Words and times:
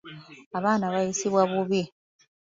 Abaana 0.57 0.85
baliisibwa 0.93 1.41
bubi. 1.51 1.81